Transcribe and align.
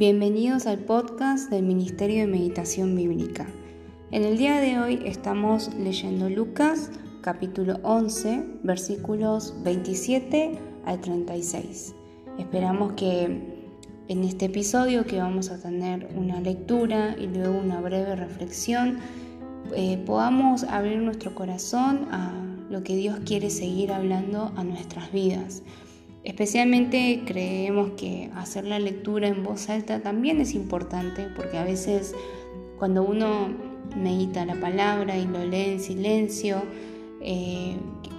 Bienvenidos 0.00 0.66
al 0.66 0.78
podcast 0.78 1.50
del 1.50 1.62
Ministerio 1.62 2.22
de 2.22 2.26
Meditación 2.26 2.96
Bíblica. 2.96 3.46
En 4.10 4.24
el 4.24 4.38
día 4.38 4.58
de 4.58 4.78
hoy 4.78 5.02
estamos 5.04 5.74
leyendo 5.74 6.30
Lucas 6.30 6.90
capítulo 7.20 7.78
11 7.82 8.46
versículos 8.62 9.54
27 9.62 10.58
al 10.86 11.02
36. 11.02 11.94
Esperamos 12.38 12.94
que 12.94 13.24
en 14.08 14.24
este 14.24 14.46
episodio 14.46 15.04
que 15.04 15.18
vamos 15.18 15.50
a 15.50 15.60
tener 15.60 16.08
una 16.16 16.40
lectura 16.40 17.14
y 17.18 17.26
luego 17.26 17.58
una 17.58 17.82
breve 17.82 18.16
reflexión, 18.16 19.00
eh, 19.76 20.02
podamos 20.06 20.64
abrir 20.64 20.96
nuestro 20.96 21.34
corazón 21.34 22.08
a 22.10 22.32
lo 22.70 22.82
que 22.82 22.96
Dios 22.96 23.18
quiere 23.26 23.50
seguir 23.50 23.92
hablando 23.92 24.50
a 24.56 24.64
nuestras 24.64 25.12
vidas. 25.12 25.62
Especialmente 26.22 27.22
creemos 27.24 27.92
que 27.92 28.30
hacer 28.34 28.64
la 28.64 28.78
lectura 28.78 29.28
en 29.28 29.42
voz 29.42 29.70
alta 29.70 30.02
también 30.02 30.40
es 30.40 30.54
importante 30.54 31.28
porque 31.34 31.56
a 31.56 31.64
veces 31.64 32.14
cuando 32.78 33.02
uno 33.02 33.48
medita 33.96 34.44
la 34.44 34.60
palabra 34.60 35.16
y 35.16 35.26
lo 35.26 35.44
lee 35.44 35.70
en 35.70 35.80
silencio, 35.80 36.62
eh, 37.22 37.76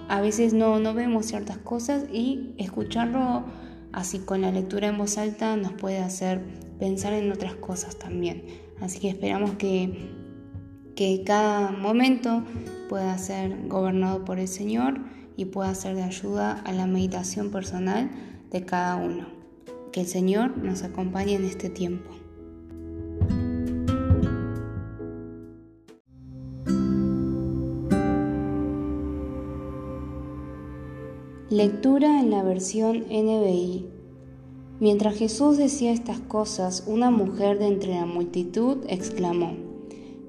a 0.08 0.20
veces 0.20 0.52
no, 0.52 0.80
no 0.80 0.94
vemos 0.94 1.26
ciertas 1.26 1.58
cosas 1.58 2.04
y 2.12 2.54
escucharlo 2.58 3.44
así 3.92 4.18
con 4.18 4.40
la 4.40 4.50
lectura 4.50 4.88
en 4.88 4.98
voz 4.98 5.18
alta 5.18 5.56
nos 5.56 5.72
puede 5.72 5.98
hacer 5.98 6.40
pensar 6.78 7.12
en 7.12 7.30
otras 7.30 7.54
cosas 7.54 7.98
también. 7.98 8.44
Así 8.80 8.98
que 8.98 9.10
esperamos 9.10 9.52
que, 9.52 10.10
que 10.96 11.22
cada 11.24 11.70
momento 11.70 12.42
pueda 12.88 13.16
ser 13.18 13.68
gobernado 13.68 14.24
por 14.24 14.40
el 14.40 14.48
Señor 14.48 15.00
y 15.42 15.44
pueda 15.44 15.74
ser 15.74 15.96
de 15.96 16.02
ayuda 16.02 16.60
a 16.64 16.72
la 16.72 16.86
meditación 16.86 17.50
personal 17.50 18.10
de 18.50 18.64
cada 18.64 18.96
uno. 18.96 19.26
Que 19.92 20.02
el 20.02 20.06
Señor 20.06 20.56
nos 20.56 20.82
acompañe 20.84 21.34
en 21.34 21.44
este 21.44 21.68
tiempo. 21.68 22.10
Lectura 31.50 32.20
en 32.20 32.30
la 32.30 32.42
versión 32.42 33.04
NBI. 33.10 33.86
Mientras 34.80 35.16
Jesús 35.16 35.58
decía 35.58 35.92
estas 35.92 36.20
cosas, 36.20 36.84
una 36.86 37.10
mujer 37.10 37.58
de 37.58 37.66
entre 37.66 37.94
la 37.94 38.06
multitud 38.06 38.78
exclamó, 38.88 39.56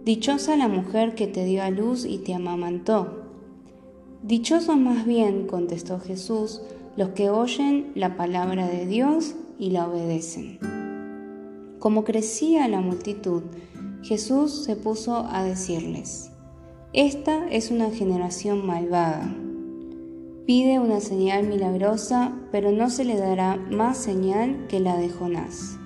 Dichosa 0.04 0.58
la 0.58 0.68
mujer 0.68 1.16
que 1.16 1.28
te 1.28 1.46
dio 1.46 1.64
a 1.64 1.70
luz 1.70 2.04
y 2.04 2.18
te 2.18 2.34
amamantó. 2.34 3.23
Dichosos 4.24 4.78
más 4.78 5.06
bien, 5.06 5.48
contestó 5.48 6.00
Jesús, 6.00 6.62
los 6.96 7.10
que 7.10 7.30
oyen 7.30 7.92
la 7.94 8.16
palabra 8.16 8.70
de 8.70 8.86
Dios 8.86 9.36
y 9.60 9.72
la 9.72 9.86
obedecen. 9.86 10.60
Como 11.80 12.06
crecía 12.06 12.70
la 12.70 12.80
multitud, 12.80 13.44
Jesús 14.02 14.64
se 14.64 14.78
puso 14.78 15.28
a 15.30 15.44
decirles, 15.44 16.32
Esta 16.94 17.50
es 17.50 17.70
una 17.70 17.92
generación 17.92 18.66
malvada. 18.66 19.30
Pide 20.46 20.80
una 20.80 21.02
señal 21.02 21.46
milagrosa, 21.46 22.32
pero 22.50 22.72
no 22.72 22.90
se 22.90 23.04
le 23.04 23.18
dará 23.18 23.58
más 23.58 23.98
señal 23.98 24.68
que 24.70 24.80
la 24.80 24.96
de 24.96 25.10
Jonás. 25.10 25.78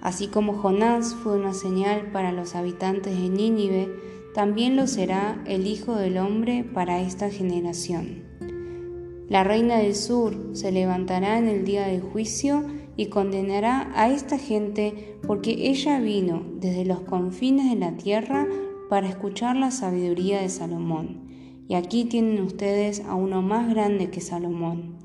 Así 0.00 0.28
como 0.28 0.54
Jonás 0.54 1.14
fue 1.14 1.36
una 1.36 1.52
señal 1.52 2.10
para 2.10 2.32
los 2.32 2.54
habitantes 2.54 3.20
de 3.20 3.28
Nínive, 3.28 3.94
también 4.34 4.76
lo 4.76 4.86
será 4.86 5.42
el 5.46 5.66
Hijo 5.66 5.94
del 5.94 6.18
Hombre 6.18 6.64
para 6.64 7.00
esta 7.00 7.30
generación. 7.30 8.24
La 9.28 9.44
reina 9.44 9.78
del 9.78 9.94
sur 9.94 10.34
se 10.52 10.72
levantará 10.72 11.38
en 11.38 11.48
el 11.48 11.64
día 11.64 11.86
del 11.86 12.00
juicio 12.00 12.64
y 12.96 13.06
condenará 13.06 13.90
a 13.94 14.10
esta 14.10 14.38
gente 14.38 15.16
porque 15.26 15.70
ella 15.70 16.00
vino 16.00 16.42
desde 16.60 16.84
los 16.84 17.00
confines 17.00 17.70
de 17.70 17.76
la 17.76 17.96
tierra 17.96 18.46
para 18.90 19.08
escuchar 19.08 19.56
la 19.56 19.70
sabiduría 19.70 20.40
de 20.40 20.48
Salomón. 20.48 21.30
Y 21.68 21.74
aquí 21.74 22.04
tienen 22.04 22.42
ustedes 22.42 23.00
a 23.00 23.14
uno 23.14 23.40
más 23.40 23.68
grande 23.70 24.10
que 24.10 24.20
Salomón. 24.20 24.96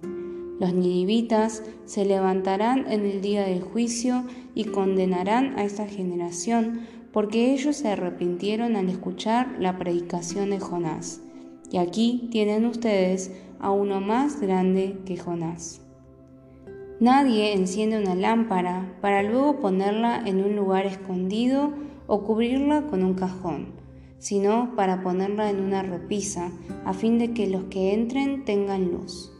Los 0.60 0.74
ninivitas 0.74 1.64
se 1.86 2.04
levantarán 2.04 2.92
en 2.92 3.06
el 3.06 3.22
día 3.22 3.44
del 3.44 3.62
juicio 3.62 4.26
y 4.56 4.66
condenarán 4.66 5.58
a 5.58 5.64
esta 5.64 5.88
generación 5.88 6.82
porque 7.12 7.54
ellos 7.54 7.76
se 7.76 7.90
arrepintieron 7.90 8.76
al 8.76 8.90
escuchar 8.90 9.56
la 9.60 9.78
predicación 9.78 10.50
de 10.50 10.60
Jonás. 10.60 11.22
Y 11.72 11.78
aquí 11.78 12.30
tienen 12.32 12.66
ustedes 12.66 13.32
a 13.60 13.72
uno 13.72 14.02
más 14.02 14.40
grande 14.40 15.00
que 15.06 15.18
Jonás. 15.18 15.82
Nadie 17.00 17.54
enciende 17.54 18.00
una 18.00 18.16
lámpara 18.16 18.98
para 19.02 19.22
luego 19.22 19.60
ponerla 19.60 20.24
en 20.26 20.44
un 20.44 20.56
lugar 20.56 20.86
escondido 20.86 21.74
o 22.08 22.24
cubrirla 22.24 22.88
con 22.88 23.04
un 23.04 23.14
cajón, 23.14 23.74
sino 24.18 24.76
para 24.76 25.04
ponerla 25.04 25.50
en 25.50 25.60
una 25.60 25.84
repisa, 25.84 26.52
a 26.86 26.94
fin 26.94 27.20
de 27.20 27.34
que 27.34 27.48
los 27.48 27.66
que 27.66 27.94
entren 27.94 28.46
tengan 28.46 28.92
luz. 28.92 29.32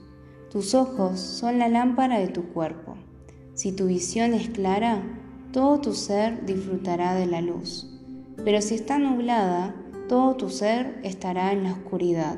Tus 0.52 0.76
ojos 0.76 1.20
son 1.20 1.58
la 1.58 1.68
lámpara 1.68 2.20
de 2.20 2.28
tu 2.28 2.44
cuerpo. 2.54 2.96
Si 3.54 3.72
tu 3.72 3.88
visión 3.88 4.36
es 4.36 4.50
clara, 4.50 5.17
todo 5.58 5.80
tu 5.80 5.94
ser 5.96 6.46
disfrutará 6.46 7.16
de 7.16 7.26
la 7.26 7.42
luz. 7.42 7.90
Pero 8.46 8.62
si 8.62 8.76
está 8.76 9.00
nublada, 9.00 9.74
todo 10.08 10.36
tu 10.36 10.52
ser 10.52 11.00
estará 11.02 11.52
en 11.52 11.64
la 11.64 11.72
oscuridad. 11.72 12.38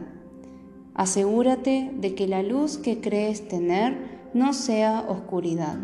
Asegúrate 0.94 1.92
de 1.98 2.16
que 2.16 2.30
la 2.30 2.44
luz 2.44 2.78
que 2.78 3.02
crees 3.02 3.46
tener 3.50 4.30
no 4.34 4.54
sea 4.54 5.02
oscuridad. 5.10 5.78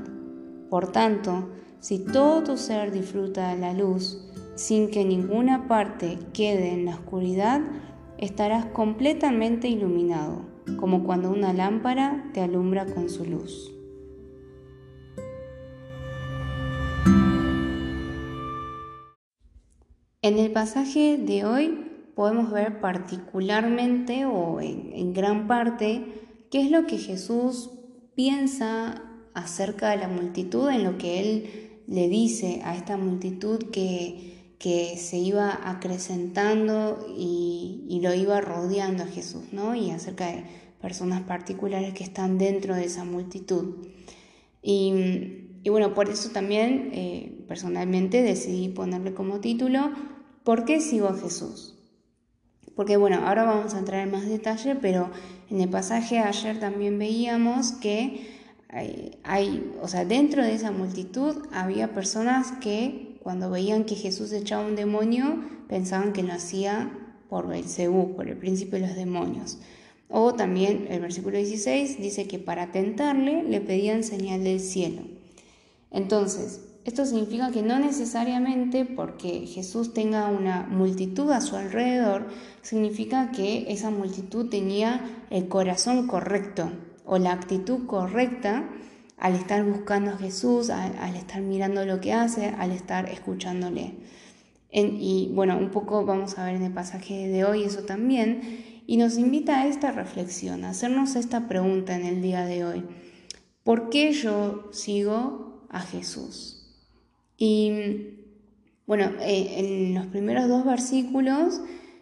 Por 0.70 0.94
tanto, 0.94 1.50
si 1.82 2.00
todo 2.06 2.42
tu 2.42 2.56
ser 2.56 2.94
disfruta 2.94 3.54
de 3.54 3.60
la 3.60 3.74
luz, 3.74 4.32
sin 4.56 4.90
que 4.90 5.04
ninguna 5.04 5.68
parte 5.68 6.18
quede 6.32 6.72
en 6.72 6.86
la 6.86 6.96
oscuridad, 6.96 7.60
estarás 8.18 8.68
completamente 8.68 9.68
iluminado, 9.68 10.44
como 10.80 11.04
cuando 11.04 11.32
una 11.32 11.52
lámpara 11.52 12.30
te 12.34 12.40
alumbra 12.40 12.86
con 12.86 13.10
su 13.10 13.26
luz. 13.26 13.75
En 20.26 20.40
el 20.40 20.52
pasaje 20.52 21.20
de 21.20 21.46
hoy 21.46 21.86
podemos 22.16 22.52
ver 22.52 22.82
particularmente 22.82 24.26
o 24.26 24.60
en, 24.60 25.14
gran 25.14 25.46
parte 25.46 26.04
qué 26.50 26.62
es 26.62 26.72
lo 26.72 26.88
que 26.88 26.98
Jesús 26.98 27.70
piensa 28.16 29.04
acerca 29.36 29.92
de 29.92 29.98
la 29.98 30.08
multitud, 30.08 30.68
en 30.72 30.84
lo 30.84 30.98
que 30.98 31.20
Él 31.20 31.80
le 31.86 32.10
dice 32.10 32.62
a 32.64 32.76
esta 32.76 32.98
multitud 32.98 33.70
que, 33.70 34.56
que 34.58 34.98
se 34.98 35.20
iba 35.20 35.60
acrecentando 35.70 37.06
y, 37.16 38.00
lo 38.02 38.12
iba 38.16 38.42
rodeando 38.42 39.04
a 39.04 39.08
Jesús, 39.08 39.44
¿no? 39.52 39.76
Y 39.76 39.92
acerca 39.92 40.26
de 40.26 40.44
personas 40.82 41.22
particulares 41.22 41.94
que 41.94 42.04
están 42.04 42.40
dentro 42.40 42.74
de 42.74 42.86
esa 42.86 43.04
multitud. 43.04 43.76
Y, 44.64 45.52
y 45.62 45.70
bueno, 45.70 45.94
por 45.94 46.10
eso 46.10 46.32
también 46.32 46.90
eh, 46.94 47.44
personalmente 47.48 48.24
decidí 48.24 48.70
ponerle 48.70 49.14
como 49.14 49.40
título 49.40 49.92
¿Por 50.46 50.64
qué 50.64 50.80
sigo 50.80 51.08
a 51.08 51.18
Jesús? 51.18 51.74
Porque 52.76 52.98
bueno, 52.98 53.26
ahora 53.26 53.46
vamos 53.46 53.74
a 53.74 53.80
entrar 53.80 54.02
en 54.02 54.12
más 54.12 54.28
detalle, 54.28 54.76
pero 54.76 55.10
en 55.50 55.60
el 55.60 55.70
pasaje 55.70 56.20
ayer 56.20 56.60
también 56.60 57.00
veíamos 57.00 57.72
que 57.72 58.28
hay, 59.24 59.74
o 59.82 59.88
sea, 59.88 60.06
dentro 60.06 60.44
de 60.44 60.54
esa 60.54 60.72
multitud 60.72 61.48
había 61.52 61.94
personas 61.94 62.52
que 62.62 63.18
cuando 63.24 63.50
veían 63.50 63.86
que 63.86 63.96
Jesús 63.96 64.32
echaba 64.34 64.68
un 64.68 64.76
demonio, 64.76 65.44
pensaban 65.68 66.14
que 66.14 66.22
lo 66.22 66.34
hacía 66.34 66.92
por 67.28 67.48
Belcebú, 67.48 68.16
por 68.16 68.28
el 68.28 68.38
príncipe 68.38 68.80
de 68.80 68.86
los 68.86 68.96
demonios. 68.96 69.58
O 70.10 70.36
también 70.36 70.86
el 70.92 71.02
versículo 71.02 71.38
16 71.38 72.00
dice 72.00 72.28
que 72.28 72.38
para 72.38 72.72
tentarle 72.72 73.42
le 73.42 73.62
pedían 73.62 74.04
señal 74.04 74.44
del 74.44 74.60
cielo. 74.60 75.02
Entonces, 75.90 76.62
esto 76.86 77.04
significa 77.04 77.52
que 77.52 77.64
no 77.64 77.80
necesariamente 77.80 78.86
porque 78.86 79.48
Jesús 79.48 79.94
tenga 79.94 80.28
una 80.28 80.68
multitud 80.70 81.32
a 81.32 81.42
su 81.42 81.56
alrededor, 81.56 82.28
significa 82.62 83.32
que 83.32 83.66
esa 83.70 83.90
multitud 83.90 84.50
tenía 84.50 85.02
el 85.32 85.48
corazón 85.48 86.06
correcto 86.06 86.72
o 87.04 87.18
la 87.18 87.34
actitud 87.34 87.88
correcta 87.88 88.70
al 89.18 89.34
estar 89.34 89.66
buscando 89.66 90.12
a 90.12 90.18
Jesús, 90.18 90.70
al, 90.70 91.16
estar 91.16 91.42
mirando 91.42 91.86
lo 91.86 92.00
que 92.00 92.14
hace, 92.14 92.50
al 92.50 92.72
estar 92.72 93.10
escuchándole. 93.10 93.96
y 94.72 95.32
bueno, 95.34 95.58
un 95.58 95.72
poco 95.72 96.06
vamos 96.06 96.38
a 96.38 96.46
ver 96.46 96.56
en 96.56 96.64
el 96.64 96.74
pasaje 96.74 97.28
de 97.28 97.46
hoy 97.46 97.64
eso 97.64 97.84
también, 97.84 98.84
y 98.86 98.98
nos 98.98 99.18
invita 99.18 99.62
a 99.62 99.68
esta 99.68 99.92
reflexión, 99.92 100.64
a 100.64 100.70
hacernos 100.70 101.16
esta 101.16 101.48
pregunta 101.48 101.96
en 101.96 102.06
el 102.06 102.22
día 102.22 102.46
de 102.46 102.64
hoy. 102.64 102.86
¿Por 103.64 103.90
qué 103.90 104.12
yo 104.12 104.70
sigo 104.72 105.66
a 105.70 105.80
Jesús? 105.80 106.55
Y 107.38 108.16
bueno, 108.88 109.12
eh, 109.20 109.56
en 109.58 109.96
los 109.96 110.06
primeros 110.08 110.48
dos 110.48 110.66
versículos 110.66 111.62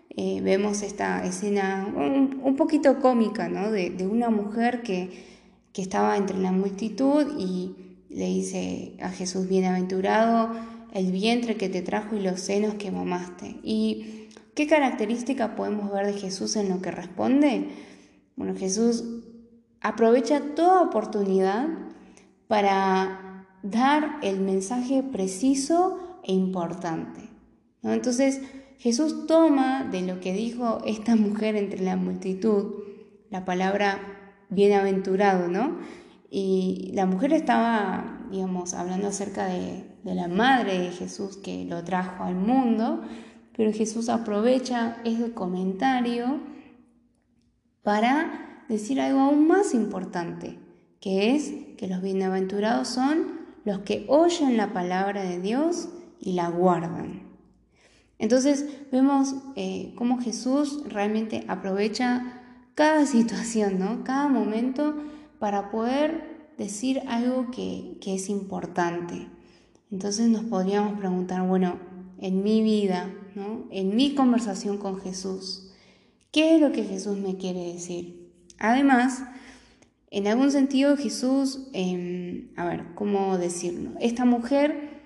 eh, 0.09 0.41
vemos 0.41 0.81
esta 0.83 1.25
escena 1.25 1.87
un, 1.95 2.55
poquito 2.55 2.99
cómica, 2.99 3.47
¿no? 3.49 3.71
De, 3.71 4.07
una 4.07 4.29
mujer 4.29 4.83
que, 4.83 5.09
que, 5.71 5.81
estaba 5.81 6.17
entre 6.17 6.37
la 6.37 6.51
multitud 6.51 7.25
y 7.39 7.75
le 8.09 8.27
dice 8.27 8.95
a 9.01 9.09
Jesús, 9.09 9.47
bienaventurado 9.47 10.51
el 10.93 11.11
vientre 11.11 11.55
que 11.55 11.69
te 11.69 11.81
trajo 11.81 12.15
y 12.15 12.21
los 12.21 12.39
senos 12.41 12.75
que 12.75 12.91
mamaste. 12.91 13.55
¿Y 13.63 14.27
qué 14.53 14.67
característica 14.67 15.55
podemos 15.55 15.91
ver 15.91 16.05
de 16.05 16.13
Jesús 16.13 16.55
en 16.55 16.69
lo 16.69 16.81
que 16.81 16.91
responde? 16.91 17.69
Bueno, 18.35 18.55
Jesús 18.55 19.03
aprovecha 19.81 20.41
toda 20.55 20.81
oportunidad 20.81 21.67
para 22.47 23.22
dar 23.63 24.19
el 24.21 24.41
mensaje 24.41 25.01
preciso 25.01 26.19
e 26.23 26.33
importante. 26.33 27.29
Entonces, 27.81 28.41
Jesús 28.77 29.25
toma 29.27 29.85
de 29.85 30.01
lo 30.01 30.19
que 30.19 30.33
dijo 30.33 30.81
esta 30.85 31.15
mujer 31.15 31.55
entre 31.55 31.81
la 31.81 31.95
multitud, 31.95 32.75
la 33.29 33.45
palabra 33.45 33.99
bienaventurado, 34.49 35.47
¿no? 35.47 35.77
Y 36.29 36.91
la 36.93 37.05
mujer 37.05 37.33
estaba, 37.33 38.27
digamos, 38.31 38.73
hablando 38.73 39.07
acerca 39.07 39.45
de, 39.45 39.85
de 40.03 40.15
la 40.15 40.27
madre 40.27 40.79
de 40.79 40.91
Jesús 40.91 41.37
que 41.37 41.65
lo 41.65 41.83
trajo 41.83 42.23
al 42.23 42.35
mundo, 42.35 43.01
pero 43.55 43.71
Jesús 43.71 44.09
aprovecha 44.09 44.97
ese 45.05 45.31
comentario 45.33 46.39
para 47.83 48.65
decir 48.67 48.99
algo 48.99 49.19
aún 49.19 49.47
más 49.47 49.73
importante, 49.73 50.57
que 50.99 51.35
es 51.35 51.53
que 51.77 51.87
los 51.87 52.01
bienaventurados 52.01 52.87
son 52.87 53.42
los 53.65 53.79
que 53.79 54.05
oyen 54.07 54.57
la 54.57 54.73
palabra 54.73 55.23
de 55.23 55.39
Dios 55.39 55.89
y 56.19 56.33
la 56.33 56.49
guardan. 56.49 57.23
Entonces 58.19 58.65
vemos 58.91 59.35
eh, 59.55 59.93
cómo 59.95 60.19
Jesús 60.19 60.83
realmente 60.87 61.43
aprovecha 61.47 62.41
cada 62.75 63.05
situación, 63.07 63.79
¿no? 63.79 64.03
cada 64.03 64.27
momento 64.27 64.95
para 65.39 65.71
poder 65.71 66.51
decir 66.57 67.01
algo 67.07 67.51
que, 67.51 67.97
que 68.01 68.15
es 68.15 68.29
importante. 68.29 69.27
Entonces 69.91 70.29
nos 70.29 70.43
podríamos 70.43 70.97
preguntar, 70.97 71.45
bueno, 71.47 71.77
en 72.19 72.43
mi 72.43 72.61
vida, 72.61 73.13
¿no? 73.35 73.65
en 73.71 73.95
mi 73.95 74.15
conversación 74.15 74.77
con 74.77 74.99
Jesús, 75.01 75.71
¿qué 76.31 76.55
es 76.55 76.61
lo 76.61 76.71
que 76.71 76.83
Jesús 76.83 77.17
me 77.17 77.35
quiere 77.35 77.73
decir? 77.73 78.31
Además, 78.59 79.23
en 80.13 80.27
algún 80.27 80.51
sentido 80.51 80.95
Jesús, 80.95 81.69
em, 81.73 82.49
a 82.55 82.65
ver, 82.65 82.93
¿cómo 82.93 83.39
decirlo? 83.39 83.93
Esta 83.99 84.25
mujer, 84.25 85.01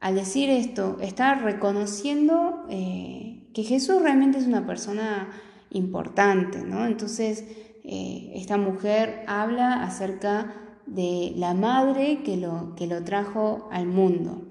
al 0.00 0.16
decir 0.16 0.50
esto, 0.50 0.98
está 1.00 1.36
reconociendo 1.36 2.64
eh, 2.68 3.46
que 3.54 3.62
Jesús 3.62 4.02
realmente 4.02 4.38
es 4.38 4.48
una 4.48 4.66
persona 4.66 5.30
importante, 5.70 6.58
¿no? 6.58 6.86
Entonces, 6.86 7.44
eh, 7.84 8.32
esta 8.34 8.56
mujer 8.56 9.22
habla 9.28 9.84
acerca 9.84 10.52
de 10.86 11.34
la 11.36 11.54
madre 11.54 12.24
que 12.24 12.36
lo, 12.36 12.74
que 12.74 12.88
lo 12.88 13.04
trajo 13.04 13.68
al 13.70 13.86
mundo. 13.86 14.48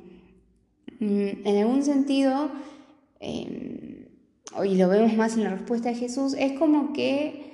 Mm, 1.01 1.45
en 1.45 1.57
algún 1.57 1.83
sentido, 1.83 2.49
em, 3.19 4.07
y 4.63 4.75
lo 4.75 4.87
vemos 4.87 5.17
más 5.17 5.35
en 5.35 5.43
la 5.43 5.49
respuesta 5.49 5.89
de 5.89 5.95
Jesús, 5.95 6.33
es 6.39 6.57
como 6.57 6.93
que 6.93 7.50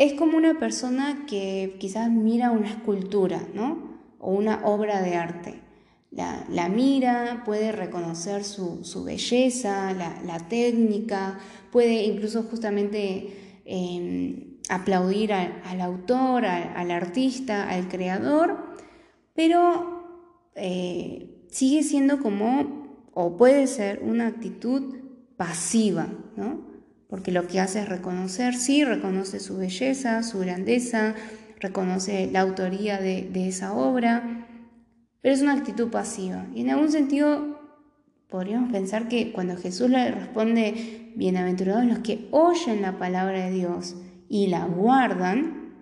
es 0.00 0.14
como 0.14 0.38
una 0.38 0.58
persona 0.58 1.26
que 1.26 1.76
quizás 1.78 2.10
mira 2.10 2.52
una 2.52 2.68
escultura, 2.68 3.42
¿no? 3.52 3.98
O 4.18 4.32
una 4.32 4.64
obra 4.64 5.02
de 5.02 5.14
arte. 5.14 5.60
La, 6.10 6.70
mira, 6.70 7.42
puede 7.44 7.70
reconocer 7.70 8.42
su, 8.42 9.04
belleza, 9.04 9.92
la, 9.92 10.38
técnica, 10.48 11.38
puede 11.70 12.04
incluso 12.04 12.44
justamente 12.44 13.60
em, 13.66 14.56
aplaudir 14.70 15.34
al, 15.34 15.80
autor, 15.82 16.46
al, 16.46 16.90
artista, 16.90 17.68
al 17.68 17.86
creador, 17.88 18.56
pero 19.34 20.02
eh, 20.54 21.44
sigue 21.50 21.82
siendo 21.82 22.20
como, 22.20 23.02
o 23.12 23.36
puede 23.36 23.66
ser, 23.66 24.00
una 24.02 24.28
actitud 24.28 24.96
pasiva, 25.36 26.08
¿no? 26.36 26.69
Porque 27.10 27.32
lo 27.32 27.48
que 27.48 27.58
hace 27.58 27.80
es 27.80 27.88
reconocer, 27.88 28.54
sí, 28.54 28.84
reconoce 28.84 29.40
su 29.40 29.56
belleza, 29.56 30.22
su 30.22 30.38
grandeza, 30.38 31.16
reconoce 31.58 32.30
la 32.30 32.40
autoría 32.40 32.98
de, 32.98 33.48
esa 33.48 33.74
obra, 33.74 34.46
pero 35.20 35.34
es 35.34 35.42
una 35.42 35.54
actitud 35.54 35.90
pasiva. 35.90 36.46
Y 36.54 36.60
en 36.60 36.70
algún 36.70 36.92
sentido 36.92 37.60
podríamos 38.28 38.70
pensar 38.70 39.08
que 39.08 39.32
cuando 39.32 39.56
Jesús 39.56 39.90
le 39.90 40.12
responde, 40.12 41.12
bienaventurados 41.16 41.84
los 41.84 41.98
que 41.98 42.28
oyen 42.30 42.80
la 42.80 42.96
palabra 42.96 43.44
de 43.46 43.50
Dios, 43.50 43.96
y 44.28 44.46
la 44.46 44.64
guardan, 44.64 45.74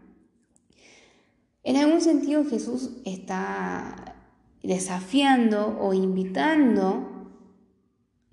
en 1.63 1.77
algún 1.77 2.01
sentido 2.01 2.47
Jesús 2.47 2.93
está 3.05 4.17
desafiando 4.63 5.79
o 5.79 5.93
invitando 5.93 7.18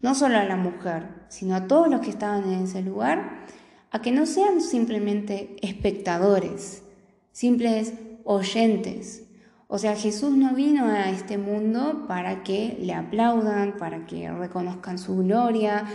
no 0.05 0.13
solo 0.13 0.37
a 0.37 0.43
la 0.43 0.55
mujer, 0.55 1.07
sino 1.29 1.55
a 1.55 1.65
todos 1.65 1.89
los 1.89 2.01
que 2.01 2.11
estaban 2.11 2.43
en 2.43 2.65
ese 2.65 2.83
lugar, 2.83 3.43
a 3.89 4.03
que 4.03 4.11
no 4.11 4.27
sean 4.27 4.61
simplemente 4.61 5.55
espectadores, 5.63 6.83
simples 7.31 7.91
oyentes. 8.23 9.23
O 9.67 9.79
sea, 9.79 9.95
Jesús 9.95 10.37
no 10.37 10.53
vino 10.53 10.85
a 10.85 11.09
este 11.09 11.39
mundo 11.39 12.05
para 12.07 12.43
que 12.43 12.77
le 12.79 12.93
aplaudan, 12.93 13.77
para 13.79 14.05
que 14.05 14.31
reconozcan 14.31 14.99
su 14.99 15.17
gloria 15.17 15.85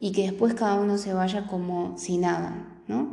y 0.00 0.12
que 0.12 0.22
después 0.22 0.54
cada 0.54 0.76
uno 0.80 0.96
se 0.96 1.12
vaya 1.12 1.46
como 1.46 1.98
si 1.98 2.16
nada, 2.16 2.80
¿no? 2.88 3.12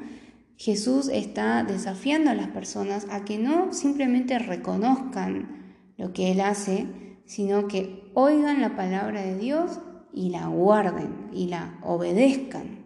Jesús 0.55 1.09
está 1.09 1.65
desafiando 1.65 2.29
a 2.29 2.35
las 2.35 2.47
personas 2.47 3.07
a 3.11 3.25
que 3.25 3.37
no 3.39 3.73
simplemente 3.73 4.39
reconozcan 4.39 5.75
lo 5.97 6.13
que 6.13 6.31
Él 6.31 6.39
hace, 6.39 6.87
sino 7.25 7.67
que 7.67 8.09
oigan 8.13 8.61
la 8.61 8.77
palabra 8.77 9.21
de 9.21 9.37
Dios 9.37 9.79
y 10.13 10.29
la 10.29 10.47
guarden 10.47 11.29
y 11.33 11.47
la 11.47 11.79
obedezcan. 11.83 12.85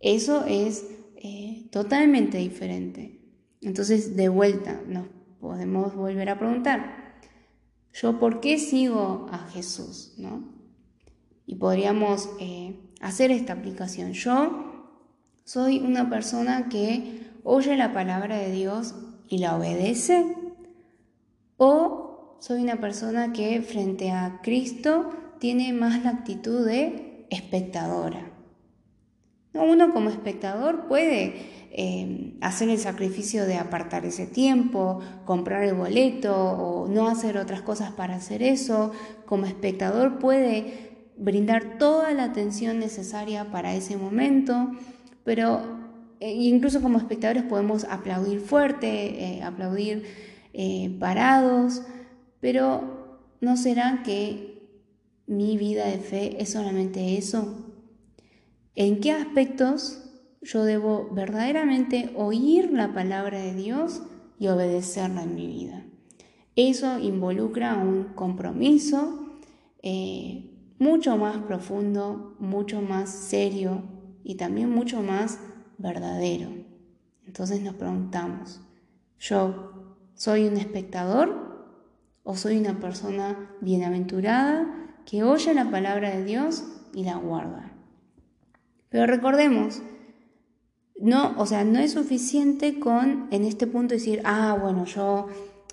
Eso 0.00 0.44
es 0.46 0.86
eh, 1.16 1.68
totalmente 1.70 2.38
diferente. 2.38 3.20
Entonces, 3.60 4.16
de 4.16 4.28
vuelta, 4.28 4.80
nos 4.86 5.06
podemos 5.40 5.94
volver 5.94 6.30
a 6.30 6.38
preguntar, 6.38 7.20
¿yo 7.92 8.18
por 8.18 8.40
qué 8.40 8.58
sigo 8.58 9.26
a 9.30 9.38
Jesús? 9.50 10.14
¿No? 10.16 10.44
Y 11.46 11.56
podríamos 11.56 12.30
eh, 12.40 12.80
hacer 13.00 13.30
esta 13.30 13.54
aplicación. 13.54 14.12
Yo 14.12 14.96
soy 15.44 15.80
una 15.80 16.08
persona 16.08 16.68
que 16.68 17.26
oye 17.42 17.76
la 17.76 17.92
palabra 17.92 18.38
de 18.38 18.52
Dios 18.52 18.94
y 19.28 19.38
la 19.38 19.56
obedece. 19.56 20.36
O 21.56 22.36
soy 22.40 22.62
una 22.62 22.80
persona 22.80 23.32
que 23.32 23.60
frente 23.60 24.10
a 24.10 24.40
Cristo 24.42 25.10
tiene 25.40 25.72
más 25.72 26.04
la 26.04 26.10
actitud 26.10 26.64
de 26.64 27.26
espectadora. 27.30 28.30
Uno 29.52 29.92
como 29.92 30.10
espectador 30.10 30.86
puede 30.86 31.34
eh, 31.72 32.34
hacer 32.40 32.68
el 32.68 32.78
sacrificio 32.78 33.46
de 33.46 33.56
apartar 33.56 34.04
ese 34.04 34.26
tiempo, 34.26 35.00
comprar 35.24 35.64
el 35.64 35.74
boleto 35.74 36.34
o 36.36 36.86
no 36.86 37.08
hacer 37.08 37.36
otras 37.36 37.62
cosas 37.62 37.90
para 37.90 38.14
hacer 38.14 38.44
eso. 38.44 38.92
Como 39.26 39.46
espectador 39.46 40.20
puede 40.20 41.08
brindar 41.16 41.78
toda 41.78 42.12
la 42.12 42.24
atención 42.24 42.78
necesaria 42.78 43.50
para 43.50 43.74
ese 43.74 43.96
momento 43.96 44.70
pero 45.24 45.60
eh, 46.18 46.32
incluso 46.32 46.82
como 46.82 46.98
espectadores 46.98 47.42
podemos 47.44 47.84
aplaudir 47.84 48.40
fuerte, 48.40 49.36
eh, 49.36 49.42
aplaudir 49.42 50.30
parados, 50.98 51.82
pero 52.40 53.20
¿no 53.40 53.56
será 53.56 54.02
que 54.04 54.59
mi 55.30 55.56
vida 55.56 55.86
de 55.86 55.98
fe 55.98 56.42
es 56.42 56.50
solamente 56.50 57.16
eso? 57.16 57.72
¿En 58.74 59.00
qué 59.00 59.12
aspectos 59.12 60.02
yo 60.42 60.64
debo 60.64 61.08
verdaderamente 61.12 62.12
oír 62.16 62.70
la 62.72 62.92
palabra 62.92 63.38
de 63.38 63.54
Dios 63.54 64.02
y 64.38 64.48
obedecerla 64.48 65.22
en 65.22 65.34
mi 65.34 65.46
vida? 65.46 65.86
Eso 66.56 66.98
involucra 66.98 67.76
un 67.76 68.12
compromiso 68.14 69.38
mucho 70.78 71.16
más 71.16 71.38
profundo, 71.38 72.36
mucho 72.38 72.82
más 72.82 73.10
serio, 73.10 73.82
y 74.24 74.34
también 74.34 74.68
mucho 74.68 75.02
más 75.02 75.38
verdadero. 75.78 76.48
Entonces 77.26 77.62
nos 77.62 77.74
preguntamos, 77.74 78.60
¿yo 79.18 79.96
soy 80.14 80.46
un 80.46 80.56
espectador 80.56 81.78
o 82.24 82.34
soy 82.36 82.58
una 82.58 82.80
persona 82.80 83.50
bienaventurada 83.60 84.79
que 85.10 85.24
oye 85.24 85.52
la 85.54 85.72
palabra 85.72 86.10
de 86.10 86.24
Dios 86.24 86.62
y 86.94 87.02
la 87.02 87.16
guarda? 87.16 87.72
Pero 88.90 89.06
recordemos, 89.06 89.82
no, 91.00 91.34
o 91.36 91.46
sea, 91.46 91.64
no 91.64 91.80
es 91.80 91.92
suficiente 91.92 92.78
con 92.78 93.26
en 93.32 93.44
este 93.44 93.66
punto 93.66 93.94
decir, 93.94 94.22
ah, 94.24 94.56
bueno, 94.60 94.84
yo, 94.84 95.26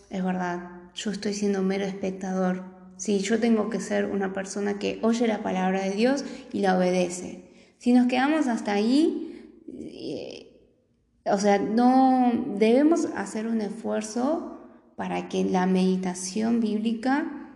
es 0.09 0.23
verdad, 0.23 0.71
yo 0.95 1.11
estoy 1.11 1.35
siendo 1.35 1.61
mero 1.61 1.85
espectador. 1.85 2.63
Sí, 2.97 3.19
yo 3.19 3.39
tengo 3.39 3.69
que 3.69 3.79
ser 3.79 4.05
una 4.05 4.33
persona 4.33 4.79
que 4.79 4.99
oye 5.03 5.27
la 5.27 5.43
palabra 5.43 5.83
de 5.83 5.91
Dios 5.91 6.25
y 6.51 6.61
la 6.61 6.75
obedece. 6.75 7.75
Si 7.77 7.93
nos 7.93 8.07
quedamos 8.07 8.47
hasta 8.47 8.73
ahí, 8.73 9.61
eh, 9.77 10.47
o 11.25 11.37
sea, 11.37 11.59
no 11.59 12.31
debemos 12.57 13.05
hacer 13.15 13.45
un 13.45 13.61
esfuerzo 13.61 14.61
para 14.95 15.29
que 15.29 15.43
la 15.43 15.67
meditación 15.67 16.59
bíblica 16.59 17.46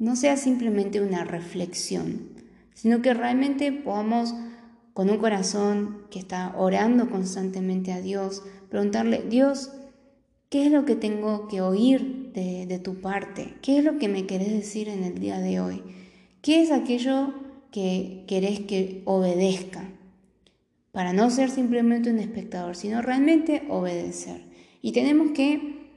no 0.00 0.16
sea 0.16 0.36
simplemente 0.36 1.00
una 1.00 1.24
reflexión, 1.24 2.30
sino 2.74 3.02
que 3.02 3.14
realmente 3.14 3.70
podamos 3.70 4.34
con 4.94 5.10
un 5.10 5.18
corazón 5.18 6.06
que 6.10 6.18
está 6.18 6.54
orando 6.56 7.10
constantemente 7.10 7.92
a 7.92 8.00
Dios, 8.00 8.42
preguntarle, 8.70 9.22
Dios, 9.28 9.70
¿qué 10.48 10.66
es 10.66 10.72
lo 10.72 10.84
que 10.84 10.96
tengo 10.96 11.48
que 11.48 11.60
oír 11.60 12.32
de, 12.32 12.80
tu 12.82 13.00
parte? 13.00 13.54
¿Qué 13.62 13.78
es 13.78 13.84
lo 13.84 13.98
que 13.98 14.08
me 14.08 14.26
querés 14.26 14.50
decir 14.50 14.88
en 14.88 15.04
el 15.04 15.20
día 15.20 15.38
de 15.38 15.60
hoy? 15.60 15.82
¿Qué 16.42 16.62
es 16.62 16.70
aquello 16.70 17.34
que 17.70 18.24
querés 18.26 18.60
que 18.60 19.02
obedezca? 19.04 19.88
Para 20.92 21.12
no 21.12 21.30
ser 21.30 21.50
simplemente 21.50 22.10
un 22.10 22.18
espectador, 22.18 22.74
sino 22.74 23.02
realmente 23.02 23.64
obedecer. 23.68 24.40
Y 24.82 24.92
tenemos 24.92 25.32
que 25.32 25.90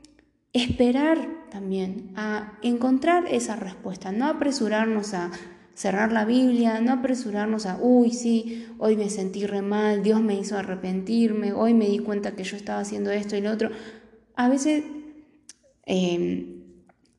esperar 0.51 1.42
también 1.53 2.10
a 2.15 2.57
encontrar 2.63 3.27
esa 3.29 3.55
respuesta, 3.55 4.12
no 4.12 4.25
apresurarnos 4.25 5.13
a 5.13 5.29
cerrar 5.75 6.12
la 6.12 6.25
Biblia, 6.25 6.81
no 6.81 6.93
apresurarnos 6.93 7.67
a, 7.67 7.77
uy, 7.79 8.10
sí, 8.10 8.65
hoy 8.79 8.98
me 8.98 9.12
sentí 9.12 9.45
re 9.45 9.62
mal, 9.62 10.01
Dios 10.01 10.19
me 10.19 10.33
hizo 10.33 10.57
arrepentirme, 10.57 11.53
hoy 11.53 11.75
me 11.75 11.88
di 11.88 12.00
cuenta 12.00 12.36
que 12.36 12.43
yo 12.43 12.57
estaba 12.57 12.79
haciendo 12.79 13.12
esto 13.12 13.38
y 13.38 13.41
lo 13.41 13.51
otro. 13.51 13.69
A 14.36 14.50
veces, 14.50 14.83
eh, 15.86 16.60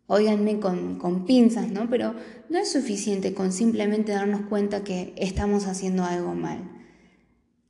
óiganme 0.09 0.59
con, 0.59 0.99
con 0.99 1.27
pinzas, 1.27 1.71
¿no? 1.71 1.89
Pero 1.89 2.17
no 2.49 2.59
es 2.59 2.73
suficiente 2.73 3.35
con 3.35 3.53
simplemente 3.53 4.11
darnos 4.11 4.43
cuenta 4.47 4.83
que 4.83 5.15
estamos 5.17 5.69
haciendo 5.69 6.03
algo 6.03 6.35
mal. 6.35 6.73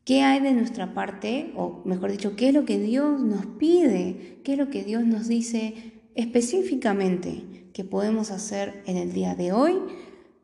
¿Qué 0.07 0.23
hay 0.23 0.41
de 0.41 0.53
nuestra 0.53 0.95
parte? 0.95 1.53
O 1.57 1.83
mejor 1.85 2.11
dicho, 2.11 2.37
¿qué 2.37 2.49
es 2.49 2.55
lo 2.55 2.65
que 2.65 2.79
Dios 2.79 3.21
nos 3.21 3.45
pide? 3.45 4.41
¿Qué 4.45 4.53
es 4.53 4.59
lo 4.59 4.71
que 4.71 4.83
Dios 4.83 5.05
nos 5.05 5.29
dice 5.29 5.94
específicamente 6.15 7.69
que 7.73 7.85
podemos 7.85 8.31
hacer 8.31 8.83
en 8.87 8.97
el 8.97 9.13
día 9.13 9.35
de 9.35 9.53
hoy 9.53 9.79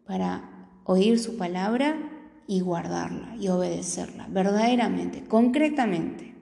para 0.07 0.69
oír 0.85 1.19
su 1.19 1.37
palabra 1.37 1.97
y 2.47 2.61
guardarla 2.61 3.37
y 3.37 3.49
obedecerla, 3.49 4.27
verdaderamente, 4.29 5.23
concretamente. 5.25 6.35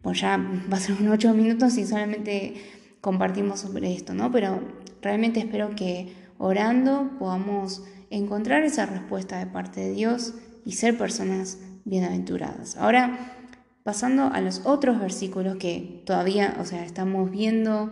Pues 0.00 0.20
ya 0.20 0.38
va 0.38 0.76
a 0.78 0.80
ser 0.80 0.96
unos 0.98 1.14
ocho 1.14 1.34
minutos 1.34 1.76
y 1.76 1.86
solamente 1.86 2.54
compartimos 3.00 3.60
sobre 3.60 3.92
esto, 3.92 4.14
¿no? 4.14 4.30
Pero 4.32 4.62
realmente 5.02 5.40
espero 5.40 5.76
que 5.76 6.14
orando 6.38 7.10
podamos 7.18 7.84
encontrar 8.08 8.64
esa 8.64 8.86
respuesta 8.86 9.38
de 9.38 9.46
parte 9.46 9.80
de 9.80 9.92
Dios 9.92 10.34
y 10.64 10.72
ser 10.72 10.96
personas 10.96 11.58
bienaventuradas. 11.84 12.76
Ahora, 12.78 13.34
pasando 13.82 14.24
a 14.32 14.40
los 14.40 14.62
otros 14.64 14.98
versículos 14.98 15.56
que 15.56 16.02
todavía, 16.06 16.56
o 16.58 16.64
sea, 16.64 16.84
estamos 16.84 17.30
viendo 17.30 17.90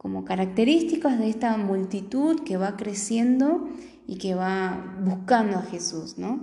como 0.00 0.24
características 0.24 1.18
de 1.18 1.28
esta 1.28 1.58
multitud 1.58 2.42
que 2.42 2.56
va 2.56 2.78
creciendo 2.78 3.68
y 4.06 4.16
que 4.16 4.34
va 4.34 4.96
buscando 5.04 5.58
a 5.58 5.62
Jesús, 5.62 6.16
¿no? 6.16 6.40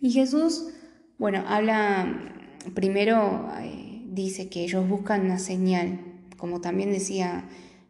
Y 0.00 0.10
Jesús, 0.10 0.66
bueno, 1.16 1.44
habla, 1.46 2.34
primero 2.74 3.48
eh, 3.60 4.02
dice 4.08 4.48
que 4.48 4.64
ellos 4.64 4.88
buscan 4.88 5.26
una 5.26 5.38
señal, 5.38 6.00
como 6.38 6.60
también 6.60 6.90
decía 6.90 7.44